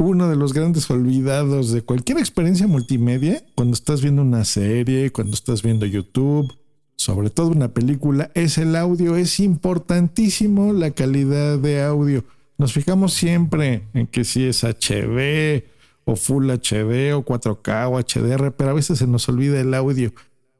uno 0.00 0.30
de 0.30 0.36
los 0.36 0.54
grandes 0.54 0.90
olvidados 0.90 1.72
de 1.72 1.82
cualquier 1.82 2.18
experiencia 2.18 2.66
multimedia, 2.66 3.44
cuando 3.54 3.74
estás 3.74 4.00
viendo 4.00 4.22
una 4.22 4.46
serie, 4.46 5.10
cuando 5.10 5.34
estás 5.34 5.62
viendo 5.62 5.84
YouTube, 5.84 6.50
sobre 6.96 7.28
todo 7.28 7.48
una 7.48 7.68
película, 7.68 8.30
es 8.34 8.56
el 8.56 8.76
audio. 8.76 9.16
Es 9.16 9.40
importantísimo 9.40 10.72
la 10.72 10.90
calidad 10.90 11.58
de 11.58 11.82
audio. 11.82 12.24
Nos 12.56 12.72
fijamos 12.72 13.12
siempre 13.12 13.84
en 13.92 14.06
que 14.06 14.24
si 14.24 14.44
es 14.44 14.64
HD 14.64 15.64
o 16.04 16.16
Full 16.16 16.50
HD 16.50 17.14
o 17.14 17.24
4K 17.24 17.88
o 17.90 17.98
HDR, 18.00 18.52
pero 18.52 18.70
a 18.70 18.74
veces 18.74 18.98
se 18.98 19.06
nos 19.06 19.28
olvida 19.28 19.60
el 19.60 19.74
audio. 19.74 20.12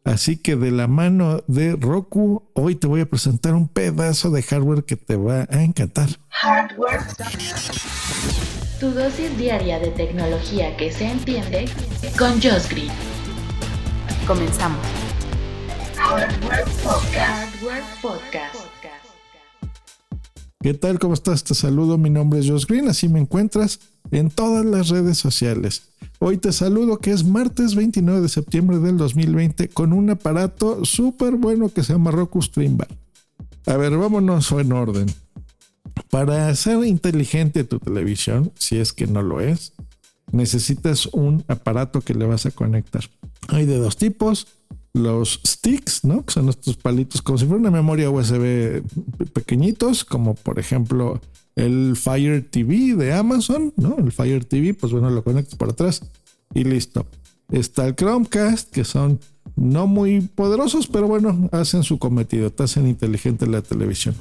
Así 0.05 0.37
que 0.37 0.57
de 0.57 0.71
la 0.71 0.87
mano 0.87 1.43
de 1.47 1.77
Roku, 1.77 2.43
hoy 2.53 2.75
te 2.75 2.87
voy 2.87 3.01
a 3.01 3.07
presentar 3.07 3.55
un 3.55 3.69
pedazo 3.69 4.31
de 4.31 4.43
hardware 4.43 4.85
que 4.85 4.97
te 4.97 5.17
va 5.17 5.47
a 5.51 5.63
encantar. 5.63 6.09
Hardware. 6.29 7.01
Tu 8.81 8.91
dosis 8.93 9.37
diaria 9.37 9.79
de 9.79 9.91
tecnología 9.91 10.75
que 10.79 10.91
se 10.91 11.05
entiende 11.05 11.67
con 12.19 12.33
Josh 12.41 12.67
Green. 12.71 12.89
Comenzamos. 14.27 14.81
Hardware 15.99 16.65
Podcast. 18.01 18.57
¿Qué 20.63 20.73
tal? 20.73 20.99
¿Cómo 20.99 21.13
estás? 21.13 21.45
Te 21.45 21.55
saludo. 21.55 21.99
Mi 21.99 22.09
nombre 22.09 22.41
es 22.41 22.49
Josh 22.49 22.65
Green. 22.65 22.89
Así 22.89 23.11
me 23.11 23.21
encuentras 23.21 23.81
en 24.13 24.31
todas 24.31 24.65
las 24.65 24.89
redes 24.89 25.19
sociales. 25.19 25.83
Hoy 26.19 26.39
te 26.39 26.51
saludo 26.51 27.01
que 27.01 27.11
es 27.11 27.23
martes 27.23 27.75
29 27.75 28.23
de 28.23 28.29
septiembre 28.31 28.79
del 28.79 28.97
2020 28.97 29.69
con 29.69 29.93
un 29.93 30.09
aparato 30.09 30.87
súper 30.87 31.35
bueno 31.35 31.69
que 31.69 31.83
se 31.83 31.93
llama 31.93 32.13
Roku 32.13 32.41
Stream 32.41 32.79
Bar. 32.79 32.89
A 33.67 33.77
ver, 33.77 33.95
vámonos 33.95 34.51
en 34.53 34.73
orden. 34.73 35.07
Para 36.09 36.49
hacer 36.49 36.85
inteligente 36.85 37.65
tu 37.65 37.79
televisión, 37.79 38.53
si 38.57 38.79
es 38.79 38.93
que 38.93 39.07
no 39.07 39.23
lo 39.23 39.41
es, 39.41 39.73
necesitas 40.33 41.07
un 41.07 41.45
aparato 41.49 42.01
que 42.01 42.15
le 42.15 42.27
vas 42.27 42.47
a 42.47 42.51
conectar. 42.51 43.05
Hay 43.49 43.67
de 43.67 43.77
dos 43.77 43.97
tipos. 43.97 44.47
Los 44.93 45.41
sticks, 45.47 46.05
¿no? 46.05 46.25
Que 46.25 46.33
son 46.33 46.49
estos 46.49 46.77
palitos 46.77 47.23
como 47.23 47.39
si 47.39 47.47
fuera 47.47 47.61
una 47.61 47.71
memoria 47.71 48.11
USB 48.11 48.83
pequeñitos, 49.33 50.05
como 50.05 50.35
por 50.35 50.59
ejemplo 50.59 51.21
el 51.55 51.95
Fire 51.97 52.45
TV 52.51 52.97
de 52.97 53.13
Amazon, 53.13 53.73
¿no? 53.77 53.97
El 53.99 54.11
Fire 54.11 54.45
TV, 54.45 54.75
pues 54.75 54.93
bueno, 54.93 55.09
lo 55.11 55.23
conectas 55.23 55.55
por 55.55 55.71
atrás 55.71 56.03
y 56.55 56.65
listo. 56.65 57.07
Está 57.53 57.87
el 57.87 57.95
Chromecast, 57.95 58.71
que 58.71 58.85
son 58.85 59.21
no 59.57 59.87
muy 59.87 60.21
poderosos, 60.21 60.87
pero 60.87 61.07
bueno, 61.07 61.49
hacen 61.53 61.83
su 61.83 61.99
cometido, 61.99 62.51
te 62.51 62.63
hacen 62.63 62.87
inteligente 62.87 63.47
la 63.47 63.63
televisión. 63.63 64.15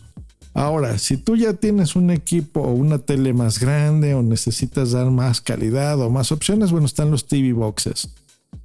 Ahora, 0.54 0.98
si 0.98 1.18
tú 1.18 1.36
ya 1.36 1.54
tienes 1.54 1.96
un 1.96 2.10
equipo 2.10 2.62
o 2.62 2.74
una 2.74 2.98
tele 2.98 3.34
más 3.34 3.60
grande 3.60 4.14
o 4.14 4.24
necesitas 4.24 4.92
dar 4.92 5.12
más 5.12 5.42
calidad 5.42 6.00
o 6.02 6.10
más 6.10 6.32
opciones, 6.32 6.72
bueno, 6.72 6.86
están 6.86 7.12
los 7.12 7.28
TV 7.28 7.54
boxes. 7.54 8.10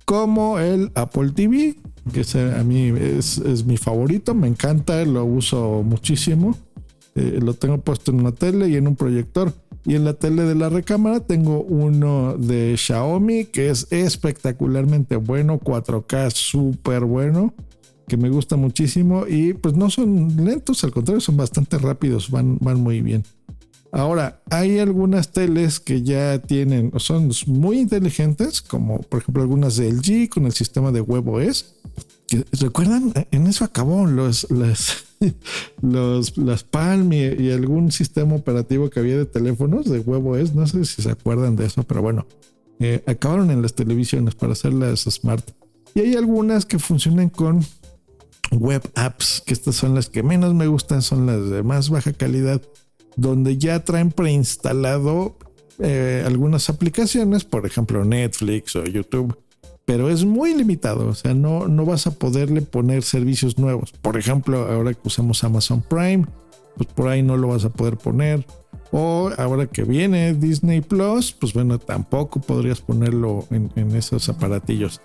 Como 0.04 0.58
el 0.58 0.90
Apple 0.94 1.30
TV, 1.34 1.76
que 2.12 2.24
a 2.38 2.64
mí 2.64 2.92
es, 2.98 3.64
mi 3.64 3.76
favorito, 3.76 4.34
me 4.34 4.48
encanta, 4.48 5.04
lo 5.04 5.24
uso 5.24 5.82
muchísimo. 5.82 6.56
Eh, 7.14 7.38
lo 7.40 7.54
tengo 7.54 7.78
puesto 7.78 8.10
en 8.10 8.20
una 8.20 8.32
tele 8.32 8.68
y 8.68 8.76
en 8.76 8.88
un 8.88 8.96
proyector. 8.96 9.52
Y 9.86 9.94
en 9.94 10.04
la 10.04 10.14
tele 10.14 10.44
de 10.44 10.54
la 10.54 10.70
recámara 10.70 11.20
tengo 11.20 11.60
uno 11.62 12.36
de 12.38 12.74
Xiaomi 12.76 13.44
que 13.46 13.68
es 13.68 13.86
espectacularmente 13.92 15.16
bueno, 15.16 15.60
4K 15.60 16.30
súper 16.30 17.04
bueno 17.04 17.52
que 18.06 18.16
me 18.16 18.28
gusta 18.28 18.56
muchísimo 18.56 19.26
y 19.26 19.54
pues 19.54 19.74
no 19.74 19.90
son 19.90 20.44
lentos, 20.44 20.84
al 20.84 20.92
contrario, 20.92 21.20
son 21.20 21.36
bastante 21.36 21.78
rápidos, 21.78 22.30
van, 22.30 22.58
van 22.60 22.80
muy 22.80 23.00
bien. 23.00 23.24
Ahora, 23.94 24.42
hay 24.50 24.80
algunas 24.80 25.30
teles 25.30 25.78
que 25.78 26.02
ya 26.02 26.40
tienen, 26.40 26.90
son 26.96 27.30
muy 27.46 27.78
inteligentes, 27.78 28.60
como 28.60 29.00
por 29.02 29.22
ejemplo 29.22 29.40
algunas 29.40 29.76
de 29.76 29.92
LG 29.92 30.28
con 30.30 30.46
el 30.46 30.52
sistema 30.52 30.90
de 30.90 31.00
WebOS. 31.00 31.76
¿Recuerdan? 32.60 33.12
En 33.30 33.46
eso 33.46 33.64
acabó 33.64 34.04
los, 34.06 34.50
las, 34.50 35.04
los, 35.80 36.36
las 36.36 36.64
Palm 36.64 37.12
y, 37.12 37.52
algún 37.52 37.92
sistema 37.92 38.34
operativo 38.34 38.90
que 38.90 38.98
había 38.98 39.16
de 39.16 39.26
teléfonos 39.26 39.88
de 39.88 40.00
WebOS. 40.00 40.56
No 40.56 40.66
sé 40.66 40.84
si 40.84 41.00
se 41.00 41.10
acuerdan 41.12 41.54
de 41.54 41.66
eso, 41.66 41.84
pero 41.84 42.02
bueno, 42.02 42.26
eh, 42.80 43.00
acabaron 43.06 43.52
en 43.52 43.62
las 43.62 43.74
televisiones 43.74 44.34
para 44.34 44.54
hacerlas 44.54 45.02
smart. 45.02 45.48
Y 45.94 46.00
hay 46.00 46.14
algunas 46.16 46.66
que 46.66 46.80
funcionan 46.80 47.28
con 47.28 47.64
web 48.50 48.82
apps, 48.94 49.42
que 49.44 49.52
estas 49.52 49.74
son 49.74 49.94
las 49.94 50.08
que 50.08 50.22
menos 50.22 50.54
me 50.54 50.66
gustan, 50.66 51.02
son 51.02 51.26
las 51.26 51.50
de 51.50 51.62
más 51.62 51.90
baja 51.90 52.12
calidad, 52.12 52.62
donde 53.16 53.58
ya 53.58 53.84
traen 53.84 54.10
preinstalado 54.10 55.36
eh, 55.78 56.22
algunas 56.26 56.68
aplicaciones, 56.68 57.44
por 57.44 57.66
ejemplo 57.66 58.04
Netflix 58.04 58.76
o 58.76 58.84
YouTube, 58.84 59.36
pero 59.84 60.08
es 60.08 60.24
muy 60.24 60.54
limitado, 60.54 61.08
o 61.08 61.14
sea, 61.14 61.34
no, 61.34 61.68
no 61.68 61.84
vas 61.84 62.06
a 62.06 62.12
poderle 62.12 62.62
poner 62.62 63.02
servicios 63.02 63.58
nuevos. 63.58 63.92
Por 63.92 64.16
ejemplo, 64.16 64.70
ahora 64.70 64.94
que 64.94 65.00
usamos 65.04 65.44
Amazon 65.44 65.82
Prime, 65.82 66.26
pues 66.76 66.88
por 66.88 67.08
ahí 67.08 67.22
no 67.22 67.36
lo 67.36 67.48
vas 67.48 67.64
a 67.64 67.70
poder 67.70 67.96
poner. 67.96 68.46
O 68.92 69.30
ahora 69.36 69.66
que 69.66 69.82
viene 69.82 70.34
Disney 70.34 70.80
Plus, 70.80 71.32
pues 71.32 71.52
bueno, 71.52 71.78
tampoco 71.78 72.40
podrías 72.40 72.80
ponerlo 72.80 73.44
en, 73.50 73.70
en 73.76 73.94
esos 73.96 74.28
aparatillos. 74.28 75.00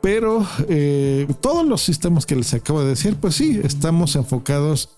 Pero 0.00 0.46
eh, 0.68 1.26
todos 1.40 1.66
los 1.66 1.82
sistemas 1.82 2.24
que 2.24 2.36
les 2.36 2.54
acabo 2.54 2.82
de 2.82 2.90
decir, 2.90 3.16
pues 3.16 3.34
sí, 3.34 3.60
estamos 3.62 4.14
enfocados 4.14 4.90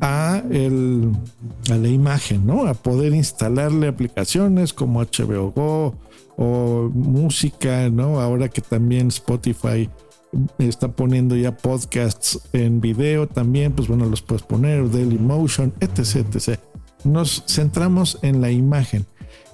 a, 0.00 0.42
la 0.48 1.88
imagen, 1.88 2.46
¿no? 2.46 2.66
A 2.66 2.74
poder 2.74 3.14
instalarle 3.14 3.88
aplicaciones 3.88 4.72
como 4.72 5.00
HBO 5.02 5.50
Go 5.50 5.94
o 6.36 6.90
música, 6.94 7.90
¿no? 7.90 8.20
Ahora 8.20 8.48
que 8.48 8.60
también 8.60 9.08
Spotify 9.08 9.90
está 10.58 10.88
poniendo 10.88 11.36
ya 11.36 11.56
podcasts 11.56 12.40
en 12.52 12.80
video 12.80 13.26
también, 13.26 13.72
pues 13.72 13.88
bueno, 13.88 14.06
los 14.06 14.22
puedes 14.22 14.42
poner, 14.42 14.88
Dailymotion, 14.90 15.72
etc, 15.80 16.26
etc. 16.32 16.60
Nos 17.04 17.44
centramos 17.48 18.18
en 18.22 18.40
la 18.40 18.50
imagen. 18.50 19.06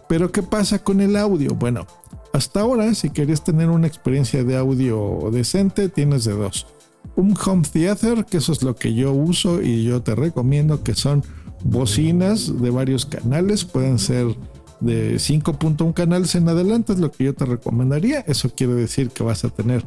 Pero 0.09 0.33
¿qué 0.33 0.43
pasa 0.43 0.83
con 0.83 1.01
el 1.01 1.17
audio? 1.17 1.55
Bueno, 1.55 1.87
hasta 2.33 2.61
ahora, 2.61 2.95
si 2.95 3.11
querías 3.11 3.43
tener 3.43 3.69
una 3.71 3.87
experiencia 3.87 4.45
de 4.45 4.57
audio 4.57 5.31
decente, 5.33 5.89
tienes 5.89 6.25
de 6.25 6.33
dos. 6.33 6.67
Un 7.17 7.37
home 7.45 7.63
theater, 7.71 8.25
que 8.25 8.37
eso 8.39 8.53
es 8.53 8.63
lo 8.63 8.77
que 8.77 8.95
yo 8.95 9.13
uso 9.13 9.63
y 9.63 9.85
yo 9.85 10.03
te 10.03 10.15
recomiendo, 10.15 10.83
que 10.83 10.95
son 10.95 11.25
bocinas 11.65 12.61
de 12.61 12.71
varios 12.71 13.07
canales, 13.07 13.65
pueden 13.65 13.99
ser 13.99 14.27
de 14.81 15.17
5.1 15.17 15.93
canales 15.93 16.35
en 16.35 16.49
adelante, 16.49 16.93
es 16.93 17.01
lo 17.01 17.11
que 17.11 17.25
yo 17.25 17.35
te 17.35 17.45
recomendaría. 17.45 18.21
Eso 18.21 18.51
quiere 18.51 18.75
decir 18.75 19.11
que 19.11 19.23
vas 19.23 19.45
a 19.45 19.51
tener 19.51 19.85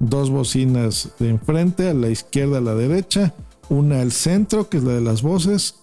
dos 0.00 0.30
bocinas 0.30 1.10
de 1.18 1.30
enfrente, 1.30 1.88
a 1.88 1.94
la 1.94 2.08
izquierda, 2.08 2.58
a 2.58 2.62
la 2.62 2.74
derecha, 2.74 3.34
una 3.68 4.00
al 4.00 4.12
centro, 4.12 4.68
que 4.68 4.78
es 4.78 4.84
la 4.84 4.94
de 4.94 5.00
las 5.00 5.22
voces, 5.22 5.76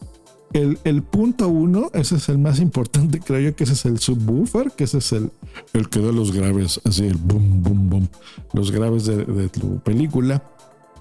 el, 0.53 1.03
punto 1.03 1.47
uno, 1.47 1.91
ese 1.93 2.15
es 2.15 2.29
el 2.29 2.37
más 2.37 2.59
importante, 2.59 3.19
creo 3.19 3.39
yo 3.39 3.55
que 3.55 3.65
ese 3.65 3.73
es 3.73 3.85
el 3.85 3.99
subwoofer, 3.99 4.71
que 4.71 4.85
ese 4.85 4.97
es 4.97 5.11
el, 5.11 5.31
el 5.73 5.89
que 5.89 5.99
da 5.99 6.11
los 6.11 6.31
graves, 6.31 6.81
así 6.85 7.05
el 7.05 7.17
boom, 7.17 7.61
boom, 7.61 7.89
boom, 7.89 8.09
los 8.53 8.71
graves 8.71 9.05
de, 9.05 9.25
de 9.25 9.49
tu 9.49 9.79
película. 9.79 10.43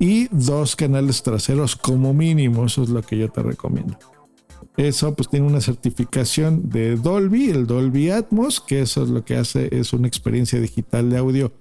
Y 0.00 0.29
dos 0.29 0.77
canales 0.77 1.23
traseros 1.23 1.75
como 1.75 2.15
mínimo, 2.15 2.67
eso 2.67 2.85
es 2.85 2.89
lo 2.89 3.03
que 3.03 3.19
yo 3.19 3.29
te 3.31 3.43
recomiendo. 3.43 3.99
Eso 4.77 5.12
pues 5.15 5.29
tiene 5.29 5.45
una 5.45 5.61
certificación 5.61 6.69
de 6.71 6.95
Dolby, 6.95 7.50
el 7.50 7.67
Dolby 7.67 8.11
Atmos, 8.11 8.61
que 8.61 8.81
eso 8.81 9.03
es 9.03 9.09
lo 9.09 9.25
que 9.25 9.37
hace, 9.37 9.69
es 9.77 9.93
una 9.93 10.06
experiencia 10.06 10.61
digital 10.61 11.11
de 11.11 11.19
audio 11.19 11.53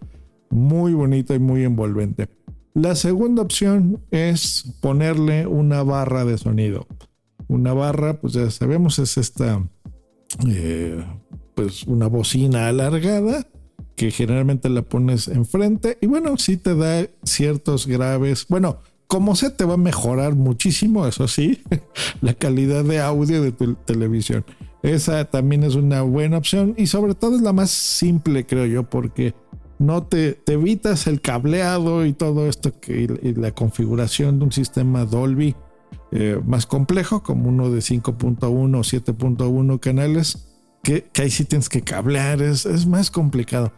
muy 0.51 0.93
bonita 0.93 1.33
y 1.33 1.39
muy 1.39 1.63
envolvente. 1.63 2.29
La 2.75 2.95
segunda 2.95 3.41
opción 3.41 4.03
es 4.11 4.75
ponerle 4.81 5.47
una 5.47 5.81
barra 5.81 6.25
de 6.25 6.37
sonido. 6.37 6.85
Una 7.47 7.73
barra, 7.73 8.19
pues 8.19 8.33
ya 8.33 8.49
sabemos, 8.51 8.99
es 8.99 9.17
esta, 9.17 9.65
eh, 10.47 11.03
pues 11.55 11.83
una 11.83 12.07
bocina 12.07 12.67
alargada 12.67 13.47
que 13.95 14.11
generalmente 14.11 14.69
la 14.69 14.83
pones 14.83 15.27
enfrente 15.27 15.97
y 16.01 16.05
bueno, 16.05 16.37
sí 16.37 16.57
te 16.57 16.75
da 16.75 17.07
ciertos 17.23 17.87
graves, 17.87 18.45
bueno, 18.47 18.77
como 19.07 19.35
se 19.35 19.49
te 19.49 19.65
va 19.65 19.73
a 19.73 19.77
mejorar 19.77 20.35
muchísimo, 20.35 21.07
eso 21.07 21.27
sí, 21.27 21.63
la 22.21 22.33
calidad 22.33 22.83
de 22.83 22.99
audio 22.99 23.41
de 23.41 23.51
tu 23.51 23.73
televisión. 23.73 24.45
esa 24.83 25.25
también 25.25 25.63
es 25.63 25.75
una 25.75 26.03
buena 26.03 26.37
opción 26.37 26.75
y 26.77 26.87
sobre 26.87 27.15
todo 27.15 27.35
es 27.37 27.41
la 27.41 27.53
más 27.53 27.71
simple, 27.71 28.45
creo 28.45 28.65
yo, 28.65 28.83
porque 28.83 29.33
no 29.79 30.03
te, 30.03 30.39
evitas 30.47 31.07
el 31.07 31.21
cableado 31.21 32.05
y 32.05 32.13
todo 32.13 32.47
esto 32.47 32.79
que 32.79 33.19
y 33.21 33.33
la 33.33 33.51
configuración 33.51 34.39
de 34.39 34.45
un 34.45 34.51
sistema 34.51 35.05
Dolby 35.05 35.55
eh, 36.11 36.39
más 36.45 36.65
complejo, 36.65 37.23
como 37.23 37.49
uno 37.49 37.69
de 37.69 37.79
5.1 37.79 38.45
o 38.45 38.81
7.1 38.81 39.79
canales, 39.79 40.47
que, 40.83 41.09
ahí 41.19 41.29
sí 41.29 41.45
tienes 41.45 41.69
que 41.69 41.81
cablear, 41.81 42.41
es, 42.41 42.65
es 42.65 42.85
más 42.85 43.11
complicado. 43.11 43.73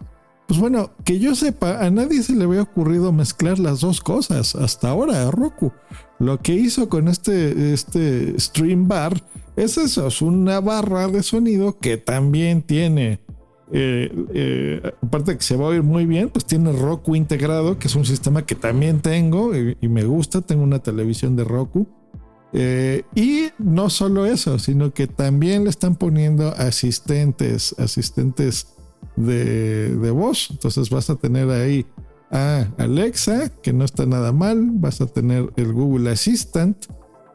Pues 0.49 0.59
bueno, 0.59 0.89
que 1.05 1.19
yo 1.19 1.35
sepa, 1.35 1.85
a 1.85 1.91
nadie 1.91 2.23
se 2.23 2.35
le 2.35 2.45
había 2.45 2.63
ocurrido 2.63 3.11
mezclar 3.11 3.59
las 3.59 3.81
dos 3.81 4.01
cosas 4.01 4.55
hasta 4.55 4.89
ahora 4.89 5.27
a 5.27 5.29
Roku. 5.29 5.71
Lo 6.17 6.39
que 6.39 6.55
hizo 6.55 6.89
con 6.89 7.07
este, 7.07 7.71
este 7.71 8.39
Stream 8.39 8.87
Bar 8.87 9.23
es 9.55 9.77
eso, 9.77 10.07
es 10.07 10.23
una 10.23 10.59
barra 10.59 11.07
de 11.07 11.21
sonido 11.21 11.77
que 11.77 11.97
también 11.97 12.63
tiene, 12.63 13.19
eh, 13.71 14.11
eh, 14.33 14.91
aparte 15.03 15.33
de 15.33 15.37
que 15.37 15.43
se 15.43 15.55
va 15.55 15.65
a 15.65 15.67
oír 15.67 15.83
muy 15.83 16.07
bien, 16.07 16.29
pues 16.29 16.45
tiene 16.45 16.71
Roku 16.71 17.15
integrado, 17.15 17.77
que 17.77 17.87
es 17.87 17.95
un 17.95 18.05
sistema 18.05 18.43
que 18.43 18.55
también 18.55 19.01
tengo 19.01 19.55
y, 19.55 19.75
me 19.87 20.03
gusta, 20.03 20.41
tengo 20.41 20.63
una 20.63 20.79
televisión 20.79 21.35
de 21.35 21.43
Roku. 21.43 21.87
Eh, 22.51 23.03
y 23.15 23.49
no 23.59 23.89
solo 23.89 24.25
eso, 24.25 24.57
sino 24.57 24.93
que 24.93 25.07
también 25.07 25.63
le 25.63 25.69
están 25.69 25.95
poniendo 25.95 26.49
asistentes, 26.57 27.75
asistentes 27.77 28.67
de, 29.15 29.95
de 29.95 30.11
voz. 30.11 30.49
Entonces 30.51 30.89
vas 30.89 31.09
a 31.09 31.15
tener 31.15 31.49
ahí 31.49 31.85
a 32.31 32.67
Alexa, 32.77 33.49
que 33.61 33.73
no 33.73 33.85
está 33.85 34.05
nada 34.05 34.31
mal, 34.31 34.69
vas 34.73 35.01
a 35.01 35.07
tener 35.07 35.51
el 35.55 35.73
Google 35.73 36.11
Assistant 36.11 36.85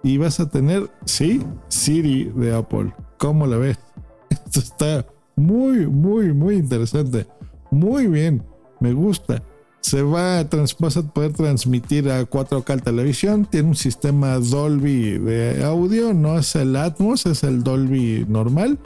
y 0.03 0.19
vas 0.19 0.39
a 0.41 0.49
tener, 0.49 0.91
sí, 1.05 1.43
Siri 1.69 2.25
de 2.37 2.55
Apple. 2.55 2.93
¿Cómo 3.19 3.47
la 3.47 3.57
ves? 3.57 3.79
Esto 4.31 4.61
está 4.61 5.07
muy, 5.37 5.87
muy, 5.87 6.33
muy 6.33 6.57
interesante. 6.57 7.27
Muy 7.71 8.07
bien, 8.07 8.43
me 8.81 8.93
gusta. 8.93 9.43
Se 9.85 10.01
va 10.01 10.39
a 10.39 10.49
vas 10.79 10.97
a 10.97 11.03
poder 11.03 11.35
transmitir 11.35 12.09
a 12.09 12.25
4K 12.25 12.83
televisión. 12.83 13.45
Tiene 13.45 13.69
un 13.69 13.77
sistema 13.77 14.39
Dolby 14.39 15.19
de 15.19 15.63
audio, 15.63 16.15
no 16.15 16.39
es 16.39 16.55
el 16.57 16.75
Atmos, 16.75 17.27
es 17.27 17.43
el 17.43 17.63
Dolby 17.63 18.25
normal, 18.27 18.79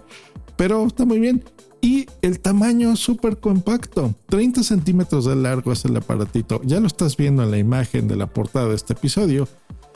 pero 0.57 0.85
está 0.85 1.05
muy 1.05 1.21
bien. 1.21 1.45
Y 1.81 2.07
el 2.21 2.41
tamaño 2.41 2.97
súper 2.97 3.37
compacto, 3.37 4.13
30 4.27 4.65
centímetros 4.65 5.25
de 5.27 5.37
largo 5.37 5.71
es 5.71 5.85
el 5.85 5.97
aparatito. 5.97 6.61
Ya 6.65 6.81
lo 6.81 6.89
estás 6.89 7.17
viendo 7.17 7.45
en 7.45 7.53
la 7.53 7.59
imagen 7.59 8.09
de 8.09 8.17
la 8.17 8.27
portada 8.27 8.67
de 8.67 8.75
este 8.75 8.95
episodio 8.95 9.47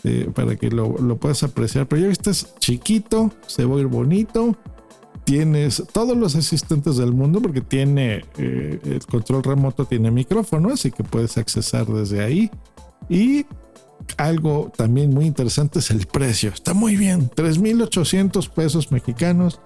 eh, 0.05 0.31
para 0.33 0.55
que 0.55 0.71
lo, 0.71 0.95
puedas 1.17 1.43
apreciar. 1.43 1.89
Pero 1.89 2.03
ya 2.03 2.09
viste, 2.11 2.31
es 2.31 2.55
chiquito, 2.61 3.33
se 3.49 3.65
va 3.65 3.77
a 3.77 3.81
ir 3.81 3.89
bonito. 3.89 4.57
Tienes 5.25 5.83
todos 5.93 6.17
los 6.17 6.35
asistentes 6.35 6.97
del 6.97 7.13
mundo 7.13 7.41
porque 7.41 7.61
tiene 7.61 8.25
eh, 8.39 8.81
el 8.85 9.07
control 9.07 9.43
remoto, 9.45 9.85
tiene 9.85 10.11
micrófono, 10.11 10.71
así 10.73 10.91
que 10.91 11.05
puedes 11.05 11.39
accesar 11.39 11.87
desde 11.87 12.23
ahí. 12.23 12.51
Y 13.09 13.47
algo 14.17 14.73
también 14.77 15.11
muy 15.11 15.27
interesante 15.27 15.79
es 15.79 15.91
el 15.91 16.07
precio. 16.07 16.51
Está 16.51 16.75
muy 16.75 16.97
bien, 16.97 17.31
3.800 17.31 18.49
pesos 18.51 18.91
mexicanos, 18.91 19.61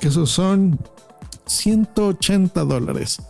que 0.00 0.08
esos 0.08 0.30
son 0.30 0.78
180 1.46 2.64
dólares. 2.64 3.22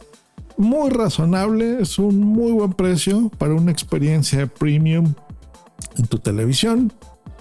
Muy 0.57 0.91
razonable, 0.91 1.83
es 1.83 1.99
un 1.99 2.21
muy 2.21 2.53
buen 2.53 2.73
precio 2.73 3.31
para 3.37 3.55
una 3.55 3.71
experiencia 3.71 4.47
premium 4.47 5.15
en 5.99 6.07
tu 6.07 6.19
televisión, 6.19 6.93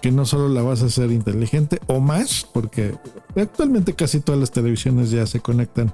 que 0.06 0.12
no 0.12 0.24
solo 0.24 0.50
la 0.50 0.62
vas 0.62 0.84
a 0.84 0.86
hacer 0.86 1.12
inteligente 1.12 1.80
o 1.88 2.00
más, 2.00 2.48
porque 2.54 2.94
actualmente 3.36 3.94
casi 3.94 4.19
todas 4.19 4.40
las 4.40 4.52
televisiones 4.52 5.10
ya 5.10 5.25
se 5.25 5.40
conectan 5.40 5.92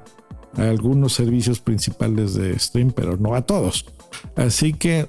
a 0.57 0.63
algunos 0.63 1.13
servicios 1.13 1.61
principales 1.61 2.33
de 2.33 2.59
stream, 2.59 2.91
pero 2.91 3.15
no 3.15 3.35
a 3.35 3.43
todos. 3.43 3.85
Así 4.35 4.73
que 4.73 5.07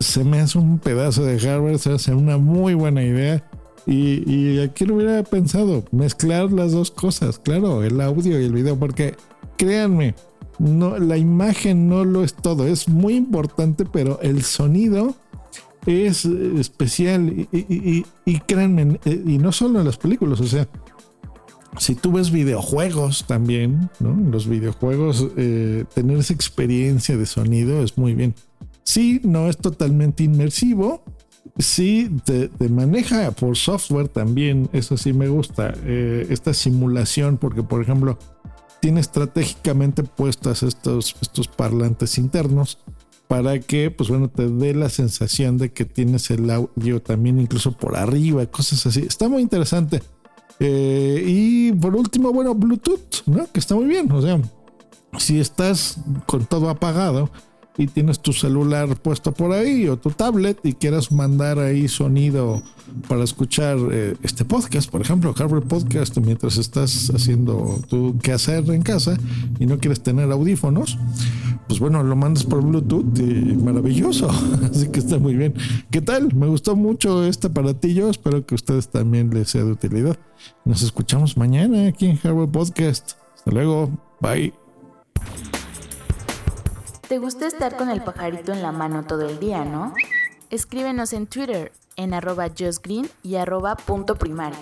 se 0.00 0.24
me 0.24 0.40
hace 0.40 0.56
un 0.56 0.78
pedazo 0.78 1.26
de 1.26 1.38
hardware, 1.38 1.78
se 1.78 1.92
hace 1.92 2.14
una 2.14 2.38
muy 2.38 2.72
buena 2.72 3.02
idea. 3.02 3.46
Y, 3.86 4.60
aquí 4.60 4.86
lo 4.86 4.94
hubiera 4.94 5.22
pensado, 5.24 5.84
mezclar 5.90 6.50
las 6.50 6.72
dos 6.72 6.90
cosas, 6.90 7.38
claro, 7.38 7.84
el 7.84 8.00
audio 8.00 8.40
y 8.40 8.46
el 8.46 8.54
video, 8.54 8.78
porque 8.78 9.14
créanme, 9.58 10.14
no, 10.58 10.98
la 10.98 11.18
imagen 11.18 11.86
no 11.86 12.02
lo 12.06 12.24
es 12.24 12.32
todo, 12.32 12.66
es 12.66 12.88
muy 12.88 13.14
importante, 13.14 13.84
pero 13.84 14.18
el 14.22 14.42
sonido 14.42 15.14
es 15.88 16.26
especial 16.26 17.48
y, 17.50 18.40
créanme, 18.46 19.00
eh, 19.04 19.22
y 19.26 19.38
no 19.38 19.52
solo 19.52 19.80
en 19.80 19.86
las 19.86 19.96
películas, 19.96 20.40
o 20.40 20.46
sea, 20.46 20.68
si 21.78 21.94
tú 21.94 22.12
ves 22.12 22.30
videojuegos 22.30 23.24
también, 23.26 23.88
los 24.00 24.46
videojuegos, 24.46 25.26
eh, 25.36 25.84
tener 25.94 26.18
esa 26.18 26.34
experiencia 26.34 27.16
de 27.16 27.24
sonido 27.24 27.82
es 27.82 27.96
muy 27.96 28.14
bien. 28.14 28.34
Sí, 28.82 29.20
no 29.22 29.48
es 29.48 29.56
totalmente 29.56 30.24
inmersivo, 30.24 31.02
sí 31.58 32.10
te, 32.24 32.50
maneja 32.68 33.30
por 33.32 33.56
software 33.56 34.08
también, 34.08 34.68
eso 34.72 34.96
sí 34.96 35.12
me 35.12 35.28
gusta, 35.28 35.74
eh, 35.84 36.26
esta 36.30 36.52
simulación, 36.52 37.38
porque 37.38 37.62
por 37.62 37.82
ejemplo, 37.82 38.18
tiene 38.80 39.00
estratégicamente 39.00 40.02
puestas 40.02 40.62
estos, 40.62 41.16
estos 41.20 41.48
parlantes 41.48 42.18
internos 42.18 42.78
para 43.28 43.60
que, 43.60 43.90
pues 43.90 44.08
bueno, 44.08 44.28
te 44.28 44.48
dé 44.48 44.74
la 44.74 44.88
sensación 44.88 45.58
de 45.58 45.70
que 45.70 45.84
tienes 45.84 46.30
el 46.30 46.50
audio 46.50 47.00
también 47.02 47.38
incluso 47.38 47.72
por 47.72 47.96
arriba, 47.96 48.44
cosas 48.46 48.86
así. 48.86 49.00
Está 49.00 49.28
muy 49.28 49.42
interesante. 49.42 50.02
Eh, 50.58 51.22
y 51.26 51.72
por 51.72 51.94
último, 51.94 52.32
bueno, 52.32 52.54
Bluetooth, 52.54 53.26
¿no? 53.26 53.46
Que 53.52 53.60
está 53.60 53.74
muy 53.74 53.84
bien. 53.84 54.10
O 54.10 54.22
sea, 54.22 54.40
si 55.18 55.38
estás 55.38 55.98
con 56.26 56.46
todo 56.46 56.70
apagado, 56.70 57.30
y 57.78 57.86
tienes 57.86 58.18
tu 58.18 58.32
celular 58.32 58.96
puesto 59.00 59.32
por 59.32 59.52
ahí 59.52 59.88
o 59.88 59.96
tu 59.96 60.10
tablet 60.10 60.58
y 60.64 60.74
quieras 60.74 61.12
mandar 61.12 61.60
ahí 61.60 61.86
sonido 61.86 62.60
para 63.08 63.22
escuchar 63.22 63.78
eh, 63.92 64.16
este 64.22 64.44
podcast, 64.44 64.90
por 64.90 65.00
ejemplo, 65.00 65.32
Harvard 65.38 65.62
Podcast, 65.62 66.18
mientras 66.18 66.56
estás 66.56 67.10
haciendo 67.14 67.80
tu 67.88 68.18
quehacer 68.18 68.68
en 68.70 68.82
casa 68.82 69.16
y 69.60 69.66
no 69.66 69.78
quieres 69.78 70.00
tener 70.00 70.30
audífonos, 70.32 70.98
pues 71.68 71.80
bueno, 71.80 72.02
lo 72.02 72.16
mandas 72.16 72.44
por 72.44 72.62
Bluetooth 72.64 73.18
y 73.18 73.56
maravilloso. 73.56 74.30
Así 74.70 74.88
que 74.88 75.00
está 75.00 75.18
muy 75.18 75.34
bien. 75.36 75.54
¿Qué 75.90 76.00
tal? 76.00 76.34
Me 76.34 76.46
gustó 76.46 76.74
mucho 76.74 77.24
este 77.24 77.48
aparatillo. 77.48 78.08
Espero 78.08 78.44
que 78.44 78.54
a 78.54 78.56
ustedes 78.56 78.88
también 78.88 79.30
les 79.30 79.50
sea 79.50 79.62
de 79.62 79.72
utilidad. 79.72 80.18
Nos 80.64 80.82
escuchamos 80.82 81.36
mañana 81.36 81.88
aquí 81.88 82.06
en 82.06 82.18
Harvard 82.22 82.48
Podcast. 82.48 83.12
Hasta 83.34 83.50
luego. 83.50 83.90
Bye. 84.20 84.54
¿Te 87.06 87.18
gusta 87.18 87.46
estar 87.46 87.76
con 87.76 87.90
el 87.90 88.02
pajarito 88.02 88.52
en 88.52 88.62
la 88.62 88.72
mano 88.72 89.04
todo 89.04 89.28
el 89.28 89.38
día, 89.38 89.64
no? 89.64 89.92
Escríbenos 90.50 91.12
en 91.12 91.26
Twitter 91.26 91.72
en 91.96 92.14
arroba 92.14 92.48
justgreen 92.48 93.10
y 93.22 93.34
arroba 93.36 93.76
punto 93.76 94.16
primario. 94.16 94.58